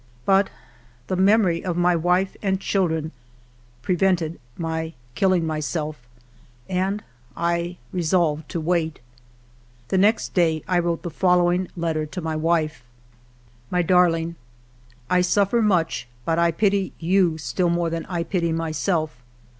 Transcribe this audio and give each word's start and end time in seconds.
But 0.25 0.49
the 1.05 1.15
memory 1.15 1.63
of 1.63 1.77
my 1.77 1.95
wife 1.95 2.35
and 2.41 2.59
children 2.59 3.11
prevented 3.83 4.39
my 4.57 4.93
killing 5.13 5.45
myself, 5.45 6.07
and 6.67 7.03
I 7.37 7.77
resolved 7.91 8.49
to 8.49 8.59
wait. 8.59 8.99
The 9.89 9.99
next 9.99 10.33
day 10.33 10.63
I 10.67 10.79
wrote 10.79 11.03
the 11.03 11.11
following 11.11 11.67
letter 11.77 12.07
to 12.07 12.19
my 12.19 12.35
wife:— 12.35 12.83
"My 13.69 13.83
Darling, 13.83 14.37
—"I 15.07 15.21
suffer 15.21 15.61
much, 15.61 16.07
but 16.25 16.39
I 16.39 16.49
pity 16.49 16.93
you 16.97 17.37
still 17.37 17.69
more 17.69 17.91
than 17.91 18.07
I 18.07 18.23
pity 18.23 18.51
myself. 18.51 19.21